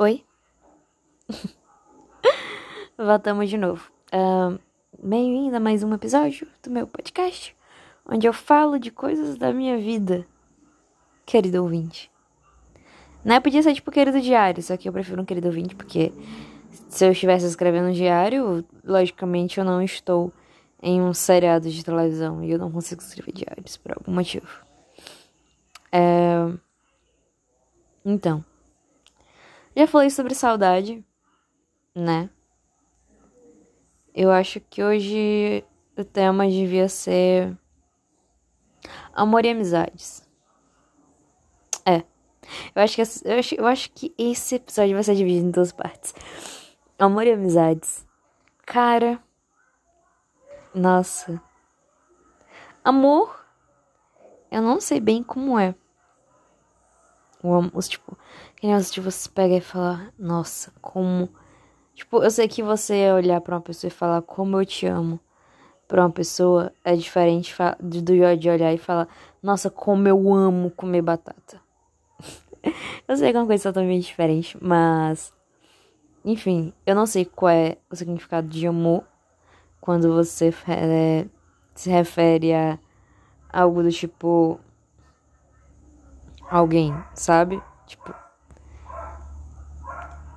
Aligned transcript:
Oi? 0.00 0.24
Voltamos 2.96 3.50
de 3.50 3.58
novo. 3.58 3.90
Bem-vindo 4.96 5.56
a 5.56 5.58
mais 5.58 5.82
um 5.82 5.92
episódio 5.92 6.46
do 6.62 6.70
meu 6.70 6.86
podcast, 6.86 7.56
onde 8.08 8.24
eu 8.24 8.32
falo 8.32 8.78
de 8.78 8.92
coisas 8.92 9.36
da 9.36 9.52
minha 9.52 9.76
vida, 9.76 10.24
querido 11.26 11.64
ouvinte. 11.64 12.08
Né? 13.24 13.40
Podia 13.40 13.60
ser 13.60 13.74
tipo 13.74 13.90
querido 13.90 14.20
diário, 14.20 14.62
só 14.62 14.76
que 14.76 14.88
eu 14.88 14.92
prefiro 14.92 15.20
um 15.20 15.24
querido 15.24 15.48
ouvinte, 15.48 15.74
porque 15.74 16.12
se 16.88 17.04
eu 17.04 17.10
estivesse 17.10 17.46
escrevendo 17.46 17.88
um 17.88 17.92
diário, 17.92 18.64
logicamente 18.84 19.58
eu 19.58 19.64
não 19.64 19.82
estou 19.82 20.32
em 20.80 21.02
um 21.02 21.12
seriado 21.12 21.68
de 21.68 21.84
televisão 21.84 22.44
e 22.44 22.52
eu 22.52 22.58
não 22.60 22.70
consigo 22.70 23.02
escrever 23.02 23.32
diários 23.32 23.76
por 23.76 23.90
algum 23.90 24.12
motivo. 24.12 24.46
É... 25.90 26.52
Então, 28.04 28.44
já 29.78 29.86
falei 29.86 30.10
sobre 30.10 30.34
saudade, 30.34 31.04
né? 31.94 32.28
Eu 34.12 34.30
acho 34.32 34.60
que 34.60 34.82
hoje 34.82 35.64
o 35.96 36.04
tema 36.04 36.48
devia 36.48 36.88
ser 36.88 37.56
amor 39.12 39.44
e 39.44 39.50
amizades. 39.50 40.26
É. 41.86 41.98
Eu 42.74 42.82
acho 42.82 42.96
que, 42.96 43.02
eu 43.02 43.38
acho, 43.38 43.54
eu 43.54 43.66
acho 43.66 43.90
que 43.92 44.12
esse 44.18 44.56
episódio 44.56 44.94
vai 44.94 45.04
ser 45.04 45.14
dividido 45.14 45.46
em 45.46 45.50
duas 45.52 45.70
partes. 45.70 46.12
Amor 46.98 47.26
e 47.26 47.32
amizades. 47.32 48.04
Cara. 48.66 49.22
Nossa. 50.74 51.40
Amor. 52.82 53.44
Eu 54.50 54.62
não 54.62 54.80
sei 54.80 54.98
bem 54.98 55.22
como 55.22 55.56
é. 55.56 55.74
O 57.42 57.54
amor, 57.54 57.82
tipo, 57.84 58.18
que 58.60 58.66
nem 58.66 58.76
você, 58.76 58.92
tipo, 58.92 59.10
você 59.10 59.28
pega 59.28 59.54
e 59.56 59.60
fala, 59.60 60.12
nossa, 60.18 60.72
como. 60.80 61.28
Tipo, 61.94 62.22
eu 62.22 62.30
sei 62.30 62.48
que 62.48 62.62
você 62.62 63.10
olhar 63.12 63.40
pra 63.40 63.56
uma 63.56 63.60
pessoa 63.60 63.88
e 63.88 63.92
falar 63.92 64.22
como 64.22 64.60
eu 64.60 64.66
te 64.66 64.86
amo 64.86 65.20
pra 65.86 66.02
uma 66.02 66.10
pessoa 66.10 66.72
é 66.84 66.94
diferente 66.94 67.54
do 67.80 68.02
de 68.02 68.50
olhar 68.50 68.72
e 68.72 68.78
falar, 68.78 69.08
nossa, 69.42 69.70
como 69.70 70.06
eu 70.08 70.34
amo 70.34 70.70
comer 70.70 71.02
batata. 71.02 71.60
eu 73.06 73.16
sei 73.16 73.30
que 73.30 73.36
é 73.36 73.40
uma 73.40 73.46
coisa 73.46 73.70
totalmente 73.72 74.06
diferente, 74.06 74.58
mas. 74.60 75.32
Enfim, 76.24 76.72
eu 76.84 76.94
não 76.94 77.06
sei 77.06 77.24
qual 77.24 77.50
é 77.50 77.78
o 77.88 77.96
significado 77.96 78.48
de 78.48 78.66
amor 78.66 79.04
quando 79.80 80.12
você 80.12 80.52
é, 80.68 81.26
se 81.74 81.88
refere 81.90 82.52
a 82.52 82.78
algo 83.52 83.82
do 83.84 83.90
tipo. 83.90 84.58
Alguém, 86.50 86.92
sabe? 87.14 87.62
Tipo. 87.86 88.27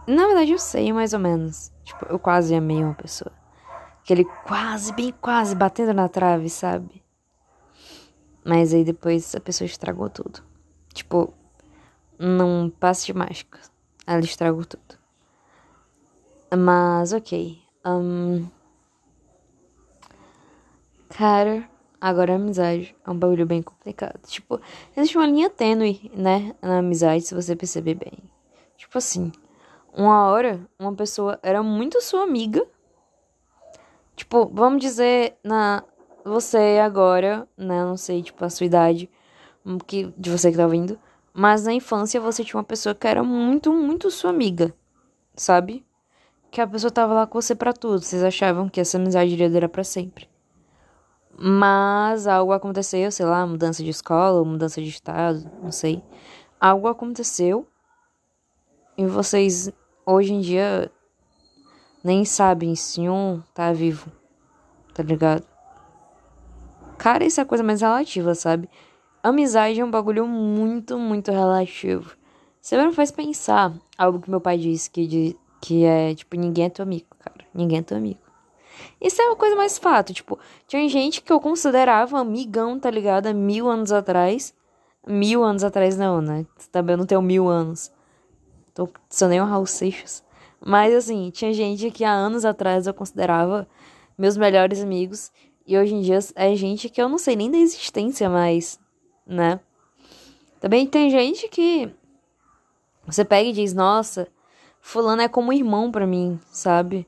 Na 0.08 0.26
verdade, 0.26 0.52
eu 0.52 0.58
sei 0.60 0.92
mais 0.92 1.14
ou 1.14 1.20
menos. 1.20 1.72
Tipo, 1.84 2.06
eu 2.06 2.20
quase 2.20 2.56
amei 2.56 2.84
uma 2.84 2.94
pessoa. 2.94 3.32
Aquele 4.04 4.26
quase, 4.46 4.94
bem 4.94 5.14
quase 5.22 5.56
batendo 5.56 5.94
na 5.94 6.10
trave, 6.10 6.50
sabe? 6.50 7.04
Mas 8.44 8.74
aí 8.74 8.84
depois 8.84 9.36
a 9.36 9.40
pessoa 9.40 9.66
estragou 9.66 10.10
tudo. 10.10 10.44
Tipo, 10.94 11.34
num 12.18 12.70
passe 12.70 13.06
de 13.06 13.14
mágica. 13.14 13.60
Ela 14.06 14.22
estragou 14.22 14.66
tudo. 14.66 14.98
Mas, 16.58 17.14
ok. 17.14 17.62
Um... 17.86 18.48
Cara, 21.10 21.70
agora 22.00 22.34
a 22.34 22.36
amizade 22.38 22.96
é 23.06 23.12
um 23.12 23.18
bagulho 23.18 23.46
bem 23.46 23.62
complicado. 23.62 24.20
Tipo, 24.26 24.60
existe 24.98 25.18
uma 25.18 25.28
linha 25.28 25.50
tênue, 25.50 26.12
né? 26.16 26.56
Na 26.62 26.80
amizade, 26.80 27.24
se 27.24 27.36
você 27.36 27.56
perceber 27.56 27.96
bem. 27.96 28.18
Tipo 28.78 28.98
assim, 28.98 29.32
uma 29.94 30.28
hora, 30.28 30.60
uma 30.80 30.94
pessoa 30.94 31.40
era 31.44 31.62
muito 31.62 32.02
sua 32.02 32.24
amiga. 32.24 32.66
Tipo, 34.16 34.50
vamos 34.54 34.82
dizer, 34.82 35.38
na 35.44 35.84
você 36.24 36.80
agora, 36.84 37.48
né? 37.58 37.84
Não 37.84 37.98
sei, 37.98 38.22
tipo, 38.22 38.44
a 38.46 38.50
sua 38.50 38.66
idade, 38.66 39.10
hum, 39.66 39.78
que, 39.78 40.14
de 40.18 40.30
você 40.30 40.52
que 40.52 40.58
tá 40.58 40.66
ouvindo. 40.66 41.00
Mas 41.34 41.66
na 41.66 41.74
infância 41.74 42.20
você 42.20 42.44
tinha 42.44 42.58
uma 42.58 42.64
pessoa 42.64 42.94
que 42.94 43.08
era 43.08 43.24
muito, 43.24 43.74
muito 43.74 44.12
sua 44.12 44.30
amiga, 44.30 44.74
sabe? 45.36 45.86
Que 46.52 46.62
a 46.62 46.68
pessoa 46.68 46.92
tava 46.92 47.14
lá 47.14 47.28
com 47.28 47.42
você 47.42 47.56
para 47.56 47.74
tudo. 47.74 48.02
Vocês 48.02 48.24
achavam 48.24 48.70
que 48.70 48.82
essa 48.82 48.98
amizade 48.98 49.32
iria 49.32 49.50
durar 49.50 49.70
pra 49.70 49.84
sempre. 49.84 50.30
Mas 51.38 52.28
algo 52.28 52.52
aconteceu, 52.52 53.12
sei 53.12 53.26
lá, 53.26 53.46
mudança 53.48 53.84
de 53.84 53.90
escola, 53.90 54.44
mudança 54.44 54.82
de 54.82 54.90
estado, 54.90 55.50
não 55.64 55.72
sei. 55.72 56.04
Algo 56.60 56.88
aconteceu 56.88 57.66
e 58.98 59.06
vocês 59.08 59.72
hoje 60.06 60.34
em 60.34 60.42
dia 60.42 60.92
nem 62.04 62.26
sabem 62.26 62.76
se 62.76 63.08
um 63.08 63.42
tá 63.54 63.72
vivo, 63.72 64.12
tá 64.94 65.04
ligado? 65.04 65.46
Cara, 66.98 67.24
isso 67.24 67.42
é 67.42 67.46
coisa 67.46 67.64
mais 67.64 67.82
relativa, 67.82 68.36
sabe? 68.36 68.70
Amizade 69.24 69.80
é 69.80 69.86
um 69.86 69.92
bagulho 69.92 70.28
muito, 70.28 70.98
muito 70.98 71.32
relativo. 71.32 72.16
Você 72.62 72.78
me 72.84 72.94
faz 72.94 73.12
pensar 73.12 73.74
algo 73.98 74.20
que 74.20 74.30
meu 74.30 74.42
pai 74.42 74.58
disse, 74.58 74.90
que, 74.90 75.08
de, 75.08 75.38
que 75.60 75.84
é, 75.84 76.14
tipo, 76.14 76.36
ninguém 76.36 76.66
é 76.66 76.70
teu 76.70 76.84
amigo, 76.84 77.08
cara. 77.20 77.46
Ninguém 77.54 77.80
é 77.80 77.82
teu 77.82 77.98
amigo. 77.98 78.20
Isso 79.00 79.22
é 79.22 79.26
uma 79.26 79.36
coisa 79.36 79.56
mais 79.56 79.78
fato, 79.78 80.14
tipo, 80.14 80.40
tinha 80.68 80.88
gente 80.90 81.22
que 81.22 81.32
eu 81.32 81.40
considerava 81.40 82.20
amigão, 82.20 82.80
tá 82.80 82.90
ligado? 82.90 83.34
Mil 83.34 83.68
anos 83.68 83.92
atrás. 83.92 84.54
Mil 85.08 85.44
anos 85.44 85.64
atrás 85.64 85.98
não, 85.98 86.22
né? 86.22 86.46
Também 86.72 86.96
não 86.96 87.06
tenho 87.06 87.22
mil 87.22 87.48
anos. 87.48 87.92
Tô, 88.74 88.90
nem 89.28 89.42
o 89.42 89.46
Raul 89.46 89.66
Seixas. 89.66 90.24
Mas 90.64 90.94
assim, 90.94 91.30
tinha 91.32 91.54
gente 91.54 91.90
que 91.92 92.04
há 92.04 92.12
anos 92.12 92.46
atrás 92.46 92.88
eu 92.88 92.94
considerava 92.94 93.68
meus 94.18 94.38
melhores 94.38 94.82
amigos. 94.82 95.32
E 95.66 95.78
hoje 95.78 95.94
em 95.94 96.02
dia 96.02 96.20
é 96.36 96.56
gente 96.56 96.90
que 96.90 97.02
eu 97.02 97.10
não 97.10 97.18
sei 97.18 97.36
nem 97.36 97.50
da 97.50 97.58
existência 97.58 98.30
mais, 98.30 98.80
né? 99.26 99.60
Também 100.60 100.86
tem 100.86 101.10
gente 101.10 101.48
que 101.48 101.92
você 103.06 103.26
pega 103.26 103.50
e 103.50 103.54
diz, 103.54 103.74
nossa, 103.74 104.28
fulano 104.80 105.22
é 105.22 105.28
como 105.28 105.52
irmão 105.52 105.92
para 105.92 106.06
mim, 106.06 106.40
sabe? 106.52 107.08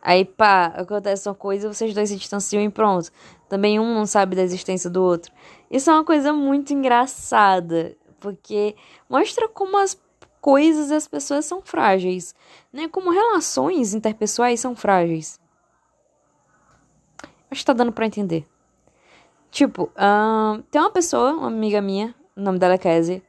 Aí, 0.00 0.24
pá, 0.24 0.66
acontece 0.66 1.28
uma 1.28 1.34
coisa, 1.34 1.72
vocês 1.72 1.92
dois 1.92 2.08
se 2.08 2.16
distanciam 2.16 2.62
e 2.62 2.70
pronto. 2.70 3.10
Também 3.48 3.80
um 3.80 3.92
não 3.92 4.06
sabe 4.06 4.36
da 4.36 4.42
existência 4.42 4.88
do 4.88 5.02
outro. 5.02 5.32
Isso 5.70 5.90
é 5.90 5.92
uma 5.92 6.04
coisa 6.04 6.32
muito 6.32 6.72
engraçada, 6.72 7.96
porque 8.20 8.76
mostra 9.08 9.48
como 9.48 9.76
as 9.76 10.00
coisas 10.46 10.92
as 10.92 11.08
pessoas 11.08 11.44
são 11.44 11.60
frágeis, 11.60 12.32
né? 12.72 12.86
Como 12.86 13.10
relações 13.10 13.94
interpessoais 13.94 14.60
são 14.60 14.76
frágeis. 14.76 15.40
Acho 17.50 17.62
que 17.62 17.64
tá 17.64 17.72
dando 17.72 17.90
pra 17.90 18.06
entender. 18.06 18.46
Tipo, 19.50 19.90
uh, 19.96 20.62
tem 20.70 20.80
uma 20.80 20.92
pessoa, 20.92 21.32
uma 21.32 21.48
amiga 21.48 21.80
minha, 21.82 22.14
o 22.36 22.40
nome 22.40 22.60
dela 22.60 22.74
é 22.74 22.78
Kézia. 22.78 23.20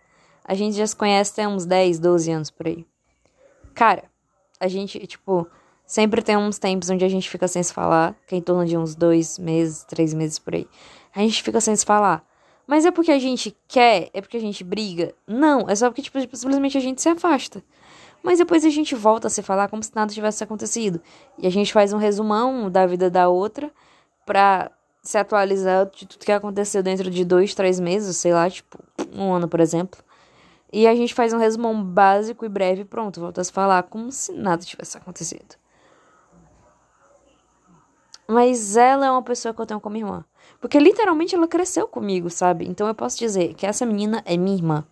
A 0.46 0.54
gente 0.54 0.78
já 0.78 0.86
se 0.86 0.96
conhece 0.96 1.34
tem 1.34 1.48
uns 1.48 1.66
10, 1.66 1.98
12 1.98 2.32
anos 2.32 2.52
por 2.52 2.68
aí. 2.68 2.86
Cara, 3.74 4.04
a 4.60 4.68
gente, 4.68 5.00
tipo, 5.08 5.48
sempre 5.88 6.22
tem 6.22 6.38
uns 6.38 6.60
tempos 6.60 6.88
onde 6.92 7.04
a 7.04 7.10
gente 7.10 7.28
fica 7.28 7.48
sem 7.48 7.64
se 7.64 7.74
falar, 7.74 8.16
que 8.28 8.36
é 8.36 8.38
em 8.38 8.42
torno 8.42 8.64
de 8.64 8.78
uns 8.78 8.94
dois 8.94 9.40
meses, 9.40 9.84
três 9.86 10.14
meses 10.14 10.38
por 10.38 10.54
aí. 10.54 10.68
A 11.16 11.22
gente 11.22 11.42
fica 11.42 11.60
sem 11.60 11.76
se 11.76 11.84
falar. 11.84 12.24
Mas 12.68 12.86
é 12.86 12.92
porque 12.92 13.12
a 13.12 13.18
gente 13.18 13.56
quer? 13.68 14.10
É 14.14 14.20
porque 14.20 14.36
a 14.36 14.42
gente 14.42 14.62
briga? 14.62 15.14
Não, 15.26 15.70
é 15.70 15.76
só 15.76 15.90
porque, 15.90 16.02
tipo, 16.02 16.20
simplesmente 16.36 16.78
a 16.78 16.82
gente 16.82 17.02
se 17.02 17.08
afasta. 17.08 17.64
Mas 18.22 18.40
depois 18.40 18.66
a 18.66 18.70
gente 18.70 18.94
volta 18.94 19.28
a 19.28 19.30
se 19.30 19.42
falar 19.42 19.70
como 19.70 19.82
se 19.82 19.96
nada 19.96 20.14
tivesse 20.14 20.44
acontecido. 20.44 21.02
E 21.38 21.48
a 21.48 21.50
gente 21.50 21.72
faz 21.72 21.94
um 21.94 21.98
resumão 21.98 22.70
da 22.70 22.86
vida 22.86 23.10
da 23.10 23.30
outra 23.30 23.72
pra 24.26 24.70
se 25.02 25.18
atualizar 25.18 25.90
de 25.90 26.06
tudo 26.06 26.26
que 26.26 26.32
aconteceu 26.32 26.84
dentro 26.84 27.10
de 27.10 27.24
dois, 27.24 27.56
três 27.56 27.80
meses, 27.80 28.18
sei 28.18 28.34
lá, 28.34 28.50
tipo, 28.50 28.78
um 29.14 29.32
ano, 29.32 29.48
por 29.48 29.62
exemplo. 29.62 30.04
E 30.72 30.86
a 30.86 30.94
gente 30.94 31.14
faz 31.14 31.32
um 31.32 31.38
resumão 31.38 31.82
básico 31.82 32.46
e 32.46 32.50
breve 32.50 32.84
pronto, 32.84 33.22
volta 33.22 33.40
a 33.40 33.44
se 33.46 33.52
falar 33.54 33.84
como 33.84 34.12
se 34.12 34.34
nada 34.34 34.66
tivesse 34.66 34.98
acontecido. 34.98 35.56
Mas 38.28 38.76
ela 38.76 39.06
é 39.06 39.12
uma 39.12 39.24
pessoa 39.24 39.54
que 39.54 39.62
eu 39.62 39.66
tenho 39.66 39.80
como 39.80 39.96
irmã. 39.96 40.26
Porque 40.60 40.78
literalmente 40.78 41.34
ela 41.34 41.48
cresceu 41.48 41.88
comigo, 41.88 42.30
sabe? 42.30 42.68
Então 42.68 42.86
eu 42.88 42.94
posso 42.94 43.18
dizer 43.18 43.54
que 43.54 43.66
essa 43.66 43.86
menina 43.86 44.22
é 44.26 44.36
minha 44.36 44.58
irmã. 44.58 44.86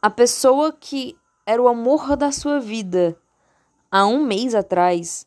a 0.02 0.10
pessoa 0.10 0.74
que 0.74 1.18
era 1.46 1.62
o 1.62 1.70
amor 1.70 2.18
da 2.18 2.30
sua 2.30 2.60
vida 2.60 3.18
há 3.90 4.06
um 4.06 4.26
mês 4.26 4.54
atrás, 4.54 5.26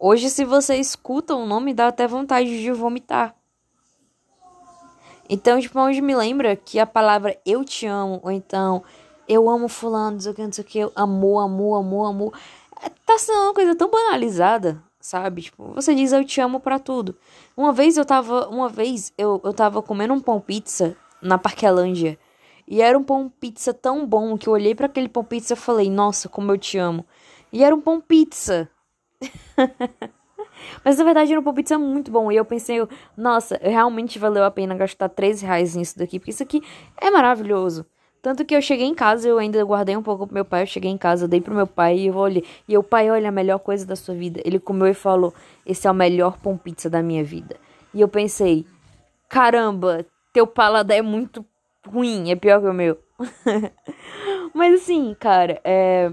hoje, 0.00 0.30
se 0.30 0.46
você 0.46 0.76
escuta 0.76 1.34
o 1.34 1.44
nome, 1.44 1.74
dá 1.74 1.88
até 1.88 2.08
vontade 2.08 2.62
de 2.62 2.72
vomitar. 2.72 3.36
Então, 5.28 5.60
tipo, 5.60 5.78
onde 5.78 6.00
me 6.00 6.16
lembra 6.16 6.56
que 6.56 6.78
a 6.78 6.86
palavra 6.86 7.38
eu 7.44 7.62
te 7.66 7.86
amo, 7.86 8.18
ou 8.22 8.30
então 8.30 8.82
eu 9.28 9.48
amo 9.48 9.68
fulano, 9.68 10.12
não 10.12 10.20
sei 10.20 10.32
o 10.32 10.34
que, 10.34 10.42
não 10.42 10.52
sei 10.52 10.64
o 10.64 10.66
que, 10.66 10.80
amor, 10.94 11.40
amor, 11.40 11.78
amor, 11.78 12.06
amor, 12.06 12.32
é, 12.82 12.88
tá 13.06 13.18
sendo 13.18 13.38
uma 13.38 13.54
coisa 13.54 13.74
tão 13.74 13.90
banalizada, 13.90 14.82
sabe? 15.00 15.42
Tipo, 15.42 15.72
você 15.74 15.94
diz 15.94 16.12
eu 16.12 16.24
te 16.24 16.40
amo 16.40 16.60
para 16.60 16.78
tudo. 16.78 17.16
Uma 17.56 17.72
vez 17.72 17.96
eu 17.96 18.04
tava, 18.04 18.48
uma 18.48 18.68
vez 18.68 19.12
eu, 19.16 19.40
eu 19.44 19.52
tava 19.52 19.82
comendo 19.82 20.14
um 20.14 20.20
pão 20.20 20.40
pizza 20.40 20.96
na 21.20 21.38
Parquelândia. 21.38 22.18
E 22.66 22.80
era 22.80 22.98
um 22.98 23.04
pão 23.04 23.28
pizza 23.28 23.74
tão 23.74 24.06
bom 24.06 24.36
que 24.38 24.48
eu 24.48 24.52
olhei 24.52 24.74
para 24.74 24.86
aquele 24.86 25.08
pão 25.08 25.24
pizza 25.24 25.54
e 25.54 25.56
falei, 25.56 25.90
nossa, 25.90 26.28
como 26.28 26.50
eu 26.52 26.58
te 26.58 26.78
amo. 26.78 27.04
E 27.52 27.62
era 27.62 27.74
um 27.74 27.80
pão 27.80 28.00
pizza. 28.00 28.68
Mas 30.84 30.96
na 30.98 31.04
verdade 31.04 31.32
era 31.32 31.40
um 31.40 31.44
pão 31.44 31.54
pizza 31.54 31.78
muito 31.78 32.10
bom. 32.10 32.30
E 32.32 32.36
eu 32.36 32.44
pensei, 32.44 32.78
nossa, 33.16 33.58
realmente 33.60 34.18
valeu 34.18 34.44
a 34.44 34.50
pena 34.50 34.74
gastar 34.74 35.08
13 35.08 35.44
reais 35.44 35.74
nisso 35.74 35.98
daqui. 35.98 36.18
Porque 36.18 36.30
isso 36.30 36.42
aqui 36.42 36.62
é 37.00 37.10
maravilhoso. 37.10 37.84
Tanto 38.22 38.44
que 38.44 38.54
eu 38.54 38.62
cheguei 38.62 38.86
em 38.86 38.94
casa, 38.94 39.28
eu 39.28 39.36
ainda 39.36 39.62
guardei 39.64 39.96
um 39.96 40.02
pouco 40.02 40.28
pro 40.28 40.34
meu 40.34 40.44
pai. 40.44 40.62
Eu 40.62 40.66
cheguei 40.66 40.88
em 40.88 40.96
casa, 40.96 41.26
dei 41.26 41.40
pro 41.40 41.52
meu 41.52 41.66
pai 41.66 41.98
e 41.98 42.06
eu 42.06 42.14
olhei. 42.14 42.44
E 42.68 42.78
o 42.78 42.82
pai, 42.82 43.10
olha, 43.10 43.28
a 43.28 43.32
melhor 43.32 43.58
coisa 43.58 43.84
da 43.84 43.96
sua 43.96 44.14
vida. 44.14 44.40
Ele 44.44 44.60
comeu 44.60 44.86
e 44.86 44.94
falou: 44.94 45.34
Esse 45.66 45.88
é 45.88 45.90
o 45.90 45.94
melhor 45.94 46.38
pão 46.38 46.56
pizza 46.56 46.88
da 46.88 47.02
minha 47.02 47.24
vida. 47.24 47.56
E 47.92 48.00
eu 48.00 48.06
pensei: 48.06 48.64
Caramba, 49.28 50.06
teu 50.32 50.46
paladar 50.46 50.96
é 50.96 51.02
muito 51.02 51.44
ruim, 51.84 52.30
é 52.30 52.36
pior 52.36 52.60
que 52.60 52.68
o 52.68 52.72
meu. 52.72 52.96
Mas 54.54 54.82
assim, 54.82 55.16
cara, 55.18 55.60
é. 55.64 56.12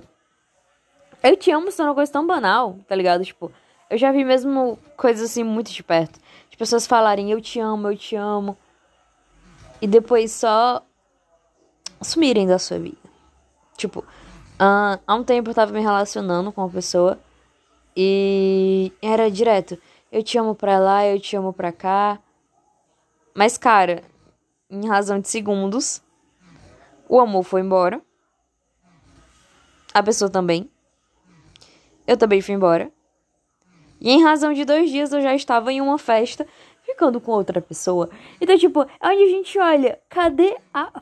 Eu 1.21 1.37
te 1.37 1.51
amo 1.51 1.69
sendo 1.69 1.89
uma 1.89 1.95
coisa 1.95 2.11
tão 2.11 2.25
banal, 2.25 2.77
tá 2.87 2.95
ligado? 2.95 3.23
Tipo, 3.23 3.51
eu 3.87 3.97
já 3.99 4.11
vi 4.11 4.25
mesmo 4.25 4.79
coisas 4.97 5.29
assim 5.29 5.43
muito 5.43 5.71
de 5.71 5.83
perto. 5.83 6.19
De 6.49 6.57
pessoas 6.57 6.87
falarem 6.87 7.31
eu 7.31 7.39
te 7.39 7.59
amo, 7.59 7.89
eu 7.89 7.95
te 7.95 8.15
amo. 8.15 8.57
E 9.81 9.85
depois 9.85 10.31
só 10.31 10.83
sumirem 12.01 12.47
da 12.47 12.59
sua 12.59 12.79
vida. 12.79 12.97
Tipo, 13.77 14.03
há 14.57 15.15
um 15.15 15.23
tempo 15.23 15.49
eu 15.49 15.53
tava 15.53 15.71
me 15.71 15.79
relacionando 15.79 16.51
com 16.51 16.61
uma 16.61 16.69
pessoa 16.69 17.19
e 17.95 18.91
era 19.01 19.29
direto. 19.29 19.77
Eu 20.11 20.23
te 20.23 20.37
amo 20.37 20.55
pra 20.55 20.79
lá, 20.79 21.05
eu 21.05 21.19
te 21.19 21.35
amo 21.35 21.53
pra 21.53 21.71
cá. 21.71 22.19
Mas, 23.33 23.57
cara, 23.57 24.03
em 24.69 24.87
razão 24.87 25.19
de 25.19 25.29
segundos, 25.29 26.01
o 27.07 27.19
amor 27.19 27.43
foi 27.43 27.61
embora. 27.61 28.01
A 29.93 30.03
pessoa 30.03 30.29
também. 30.29 30.69
Eu 32.05 32.17
também 32.17 32.41
fui 32.41 32.55
embora. 32.55 32.91
E 34.01 34.11
em 34.11 34.23
razão 34.23 34.53
de 34.53 34.65
dois 34.65 34.89
dias 34.89 35.11
eu 35.11 35.21
já 35.21 35.35
estava 35.35 35.71
em 35.71 35.81
uma 35.81 35.97
festa 35.97 36.47
ficando 36.83 37.21
com 37.21 37.31
outra 37.31 37.61
pessoa. 37.61 38.09
Então, 38.41 38.57
tipo, 38.57 38.81
é 38.81 39.07
onde 39.07 39.23
a 39.23 39.27
gente 39.27 39.59
olha, 39.59 39.99
cadê 40.09 40.57
a 40.73 41.01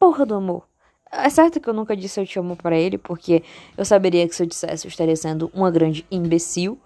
porra 0.00 0.24
do 0.24 0.34
amor? 0.34 0.66
É 1.12 1.28
certo 1.28 1.60
que 1.60 1.68
eu 1.68 1.74
nunca 1.74 1.94
disse 1.94 2.18
eu 2.18 2.26
te 2.26 2.38
amo 2.38 2.56
para 2.56 2.76
ele, 2.76 2.96
porque 2.96 3.44
eu 3.76 3.84
saberia 3.84 4.26
que 4.26 4.34
se 4.34 4.42
eu 4.42 4.46
dissesse 4.46 4.86
eu 4.86 4.88
estaria 4.88 5.14
sendo 5.14 5.50
uma 5.52 5.70
grande 5.70 6.06
imbecil 6.10 6.80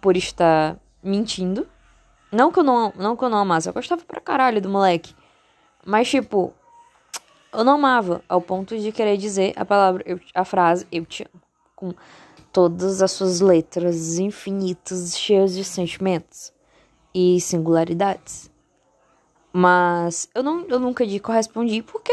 por 0.00 0.16
estar 0.16 0.78
mentindo. 1.02 1.66
Não 2.30 2.52
que 2.52 2.60
eu 2.60 2.62
não, 2.62 2.92
não 2.96 3.16
que 3.16 3.24
eu 3.24 3.28
não 3.28 3.38
amasse, 3.38 3.68
eu 3.68 3.72
gostava 3.72 4.02
pra 4.04 4.20
caralho 4.20 4.62
do 4.62 4.68
moleque. 4.68 5.14
Mas, 5.84 6.08
tipo, 6.08 6.54
eu 7.52 7.64
não 7.64 7.74
amava 7.74 8.22
ao 8.28 8.40
ponto 8.40 8.78
de 8.78 8.92
querer 8.92 9.16
dizer 9.16 9.52
a 9.56 9.64
palavra, 9.64 10.04
eu, 10.06 10.20
a 10.32 10.44
frase 10.44 10.86
eu 10.92 11.04
te 11.04 11.24
amo. 11.24 11.42
Com 11.74 11.94
todas 12.52 13.02
as 13.02 13.10
suas 13.10 13.40
letras 13.40 14.18
infinitas, 14.18 15.18
cheias 15.18 15.54
de 15.54 15.64
sentimentos 15.64 16.52
e 17.14 17.40
singularidades. 17.40 18.50
Mas 19.52 20.28
eu, 20.34 20.42
não, 20.42 20.64
eu 20.68 20.78
nunca 20.78 21.06
de 21.06 21.18
correspondi 21.18 21.82
porque 21.82 22.12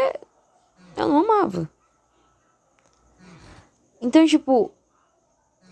eu 0.97 1.07
não 1.07 1.19
amava. 1.19 1.69
Então, 4.01 4.25
tipo, 4.25 4.71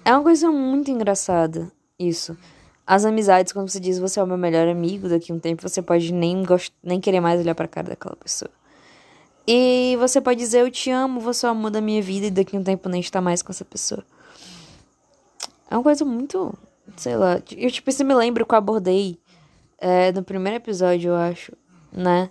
é 0.03 0.13
uma 0.13 0.23
coisa 0.23 0.51
muito 0.51 0.89
engraçada 0.91 1.71
isso. 1.97 2.37
As 2.85 3.03
amizades, 3.03 3.51
quando 3.51 3.69
você 3.69 3.79
diz 3.79 3.97
você 3.97 4.19
é 4.19 4.23
o 4.23 4.27
meu 4.27 4.37
melhor 4.37 4.67
amigo, 4.67 5.09
daqui 5.09 5.31
a 5.31 5.35
um 5.35 5.39
tempo 5.39 5.67
você 5.67 5.81
pode 5.81 6.13
nem, 6.13 6.43
gost... 6.43 6.71
nem 6.83 7.01
querer 7.01 7.19
mais 7.19 7.39
olhar 7.39 7.55
pra 7.55 7.67
cara 7.67 7.89
daquela 7.89 8.15
pessoa. 8.15 8.51
E 9.47 9.95
você 9.99 10.21
pode 10.21 10.39
dizer 10.39 10.61
eu 10.61 10.71
te 10.71 10.91
amo, 10.91 11.19
você 11.19 11.45
é 11.45 11.49
o 11.49 11.51
amor 11.51 11.71
da 11.71 11.81
minha 11.81 12.01
vida, 12.01 12.27
e 12.27 12.31
daqui 12.31 12.55
a 12.55 12.59
um 12.59 12.63
tempo 12.63 12.87
nem 12.89 13.01
estar 13.01 13.21
mais 13.21 13.41
com 13.41 13.51
essa 13.51 13.65
pessoa. 13.65 14.03
É 15.69 15.75
uma 15.75 15.83
coisa 15.83 16.05
muito. 16.05 16.53
Sei 16.95 17.15
lá. 17.15 17.41
Eu, 17.55 17.71
tipo, 17.71 17.89
isso 17.89 18.03
me 18.03 18.13
lembro 18.13 18.45
que 18.45 18.53
eu 18.53 18.57
abordei 18.57 19.19
é, 19.79 20.11
no 20.11 20.23
primeiro 20.23 20.57
episódio, 20.57 21.09
eu 21.09 21.15
acho, 21.15 21.53
né? 21.91 22.29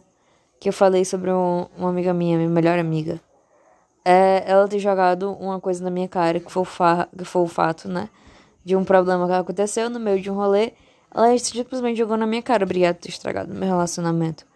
Que 0.65 0.71
eu 0.71 0.73
falei 0.73 1.05
sobre 1.05 1.31
um, 1.31 1.67
uma 1.77 1.91
amiga 1.91 2.15
minha, 2.15 2.39
minha 2.39 2.49
melhor 2.49 2.79
amiga. 2.79 3.21
É, 4.03 4.43
ela 4.47 4.67
ter 4.67 4.79
jogado 4.79 5.31
uma 5.35 5.61
coisa 5.61 5.85
na 5.85 5.91
minha 5.91 6.09
cara, 6.09 6.41
que 6.41 6.51
foi 6.51 6.63
o, 6.63 6.65
fa 6.65 7.07
que 7.17 7.25
foi 7.25 7.43
o 7.43 7.47
fato, 7.47 7.87
né? 7.87 8.09
de 8.65 8.75
um 8.75 8.83
problema 8.83 9.27
que 9.27 9.33
aconteceu 9.35 9.91
no 9.91 10.01
meio 10.01 10.21
de 10.21 10.31
um 10.31 10.35
rolê, 10.35 10.73
ela 11.15 11.39
simplesmente 11.39 11.99
jogou 11.99 12.17
na 12.17 12.27
minha 12.27 12.43
cara. 12.43 12.65
Obrigado 12.65 12.97
por 12.97 13.03
ter 13.03 13.11
estragado 13.11 13.53
meu 13.53 13.69
relacionamento. 13.69 14.47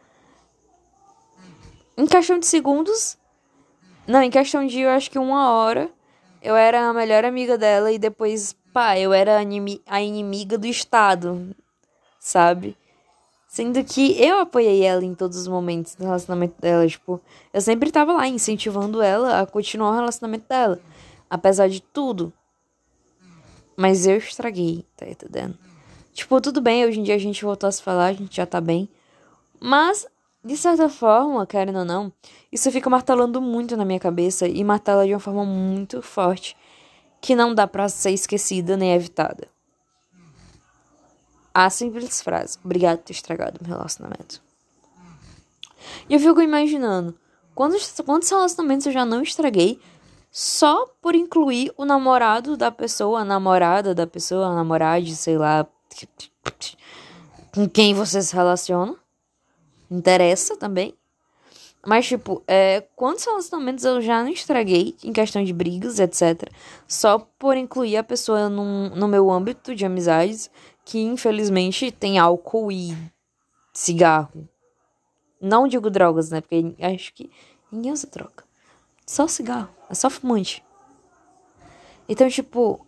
Em 1.97 2.07
questão 2.07 2.39
de 2.39 2.47
segundos. 2.47 3.19
Não, 4.07 4.23
em 4.23 4.31
questão 4.31 4.67
de 4.67 4.81
eu 4.81 4.89
acho 4.89 5.11
que 5.11 5.19
uma 5.19 5.53
hora. 5.53 5.91
Eu 6.41 6.57
era 6.57 6.89
a 6.89 6.95
melhor 6.95 7.25
amiga 7.25 7.59
dela 7.59 7.93
e 7.93 7.99
depois, 7.99 8.57
pá, 8.73 8.99
eu 8.99 9.13
era 9.13 9.45
a 9.87 10.01
inimiga 10.01 10.57
do 10.57 10.67
Estado. 10.67 11.55
Sabe? 12.19 12.77
Sendo 13.49 13.83
que 13.83 14.23
eu 14.23 14.41
apoiei 14.41 14.85
ela 14.85 15.03
em 15.03 15.15
todos 15.15 15.39
os 15.39 15.49
momentos 15.49 15.95
do 15.95 16.05
relacionamento 16.05 16.61
dela. 16.61 16.87
Tipo, 16.87 17.19
eu 17.53 17.61
sempre 17.63 17.91
tava 17.91 18.13
lá 18.13 18.29
incentivando 18.29 19.01
ela 19.01 19.41
a 19.41 19.47
continuar 19.47 19.91
o 19.91 19.95
relacionamento 19.95 20.47
dela. 20.47 20.79
Apesar 21.31 21.67
de 21.67 21.81
tudo. 21.81 22.31
Mas 23.75 24.07
eu 24.07 24.19
estraguei, 24.19 24.85
tá 24.95 25.09
entendendo? 25.09 25.57
Tipo, 26.13 26.41
tudo 26.43 26.61
bem, 26.61 26.85
hoje 26.85 27.01
em 27.01 27.03
dia 27.03 27.15
a 27.15 27.19
gente 27.19 27.43
voltou 27.43 27.69
a 27.69 27.73
se 27.73 27.83
falar, 27.83 28.07
a 28.07 28.13
gente 28.13 28.37
já 28.37 28.45
tá 28.45 28.61
bem. 28.61 28.87
Mas, 29.59 30.07
de 30.45 30.57
certa 30.57 30.89
forma, 30.89 31.47
querendo 31.47 31.79
ou 31.79 31.85
não, 31.85 32.13
isso 32.53 32.71
fica 32.71 32.91
martelando 32.91 33.41
muito 33.41 33.77
na 33.77 33.85
minha 33.85 34.01
cabeça 34.01 34.47
e 34.47 34.63
martela 34.63 35.07
de 35.07 35.15
uma 35.15 35.21
forma 35.21 35.45
muito 35.45 36.03
forte 36.03 36.55
que 37.21 37.35
não 37.35 37.55
dá 37.55 37.67
pra 37.67 37.89
ser 37.89 38.11
esquecida 38.11 38.77
nem 38.77 38.93
evitada. 38.93 39.49
A 41.53 41.71
simples 41.71 42.23
frase: 42.23 42.59
Obrigado 42.65 42.99
por 42.99 43.05
ter 43.05 43.13
estragado 43.13 43.59
meu 43.61 43.77
relacionamento. 43.77 44.43
E 46.09 46.15
eu 46.15 46.21
fico 46.21 46.41
imaginando 46.41 47.17
quantos, 47.55 48.01
quantos 48.05 48.29
relacionamentos 48.29 48.87
eu 48.87 48.93
já 48.93 49.05
não 49.05 49.23
estraguei 49.23 49.81
só 50.31 50.87
por 51.01 51.15
incluir 51.15 51.73
o 51.77 51.85
namorado 51.85 52.57
da 52.57 52.71
pessoa, 52.71 53.21
a 53.21 53.25
namorada 53.25 53.95
da 53.95 54.07
pessoa, 54.07 54.47
a 54.47 54.55
namorade, 54.55 55.17
sei 55.17 55.39
lá, 55.39 55.67
com 57.55 57.69
quem 57.69 57.95
você 57.95 58.21
se 58.23 58.35
relaciona. 58.35 58.95
Interessa 59.91 60.57
também. 60.57 60.98
Mas, 61.87 62.07
tipo, 62.07 62.43
é, 62.47 62.85
quantos 62.97 63.25
relacionamentos 63.25 63.85
eu 63.85 64.01
já 64.01 64.23
não 64.23 64.31
estraguei 64.31 64.97
em 65.03 65.13
questão 65.13 65.43
de 65.43 65.53
brigas, 65.53 65.99
etc. 65.99 66.51
Só 66.87 67.19
por 67.39 67.57
incluir 67.57 67.97
a 67.97 68.05
pessoa 68.05 68.49
num, 68.49 68.91
no 68.91 69.07
meu 69.07 69.31
âmbito 69.31 69.75
de 69.75 69.87
amizades, 69.87 70.51
que 70.85 70.99
infelizmente 71.01 71.91
tem 71.91 72.19
álcool 72.19 72.73
e 72.73 72.97
cigarro. 73.73 74.49
Não 75.41 75.69
digo 75.69 75.89
drogas, 75.89 76.31
né? 76.31 76.41
Porque 76.41 76.75
acho 76.81 77.15
que 77.15 77.31
ninguém 77.71 77.93
usa 77.93 78.09
droga. 78.13 78.45
Só 79.07 79.27
cigarro. 79.29 79.71
É 79.89 79.95
só 79.95 80.11
fumante. 80.11 80.65
Então, 82.09 82.29
tipo, 82.29 82.85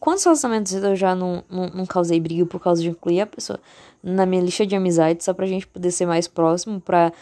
quantos 0.00 0.24
relacionamentos 0.24 0.72
eu 0.72 0.96
já 0.96 1.14
não, 1.14 1.44
não, 1.48 1.68
não 1.68 1.86
causei 1.86 2.18
briga 2.20 2.46
por 2.46 2.60
causa 2.60 2.80
de 2.80 2.88
incluir 2.88 3.20
a 3.20 3.26
pessoa 3.26 3.60
na 4.02 4.26
minha 4.26 4.42
lista 4.42 4.66
de 4.66 4.76
amizades 4.76 5.24
só 5.24 5.32
pra 5.32 5.46
gente 5.46 5.66
poder 5.66 5.90
ser 5.90 6.06
mais 6.06 6.28
próximo, 6.28 6.80
pra 6.80 7.12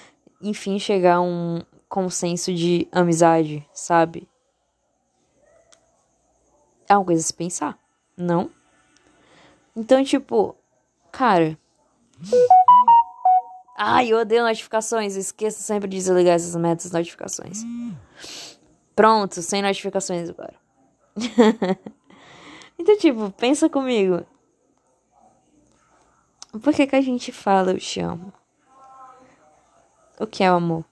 enfim 0.43 0.79
chegar 0.79 1.17
a 1.17 1.21
um 1.21 1.63
consenso 1.89 2.53
de 2.53 2.89
amizade, 2.91 3.67
sabe? 3.73 4.29
É 6.89 6.97
uma 6.97 7.05
coisa 7.05 7.21
a 7.21 7.25
se 7.25 7.33
pensar, 7.33 7.79
não? 8.17 8.51
Então, 9.75 10.03
tipo, 10.05 10.57
cara. 11.11 11.59
Ai, 13.79 14.13
eu 14.13 14.19
odeio 14.19 14.43
notificações. 14.43 15.17
Esqueça 15.17 15.61
sempre 15.61 15.89
de 15.89 15.97
desligar 15.97 16.35
essas 16.35 16.55
metas 16.57 16.91
notificações. 16.93 17.63
Pronto, 18.95 19.41
sem 19.41 19.63
notificações 19.63 20.29
agora. 20.29 20.55
então, 22.79 22.97
tipo, 22.99 23.31
pensa 23.33 23.69
comigo. 23.69 24.27
Por 26.63 26.75
que, 26.75 26.87
que 26.87 26.97
a 26.97 27.01
gente 27.01 27.33
fala 27.33 27.73
eu 27.73 27.79
te 27.79 28.01
amo? 28.01 28.33
O 30.21 30.27
que 30.27 30.45
é 30.45 30.53
o 30.53 30.57
amor? 30.57 30.85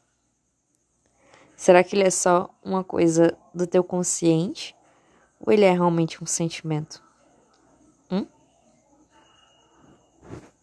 Será 1.55 1.85
que 1.85 1.95
ele 1.95 2.05
é 2.05 2.11
só 2.11 2.49
uma 2.65 2.83
coisa 2.83 3.37
do 3.55 3.67
teu 3.67 3.85
consciente? 3.85 4.75
Ou 5.39 5.53
ele 5.53 5.65
é 5.65 5.73
realmente 5.73 6.23
um 6.23 6.27
sentimento? 6.27 7.03